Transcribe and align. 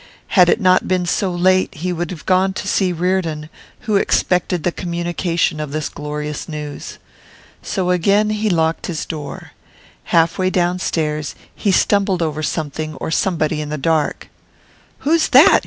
Had 0.29 0.49
it 0.49 0.59
not 0.59 0.87
been 0.87 1.05
so 1.05 1.29
late 1.29 1.75
he 1.75 1.93
would 1.93 2.09
have 2.09 2.25
gone 2.25 2.53
to 2.53 2.67
see 2.67 2.91
Reardon, 2.91 3.49
who 3.81 3.97
expected 3.97 4.63
the 4.63 4.71
communication 4.71 5.59
of 5.59 5.71
this 5.73 5.89
glorious 5.89 6.49
news. 6.49 6.97
So 7.61 7.91
again 7.91 8.31
he 8.31 8.49
locked 8.49 8.87
his 8.87 9.05
door. 9.05 9.51
Half 10.05 10.39
way 10.39 10.49
downstairs 10.49 11.35
he 11.53 11.71
stumbled 11.71 12.23
over 12.23 12.41
something 12.41 12.95
or 12.95 13.11
somebody 13.11 13.61
in 13.61 13.69
the 13.69 13.77
dark. 13.77 14.29
'Who 15.01 15.11
is 15.11 15.27
that? 15.29 15.59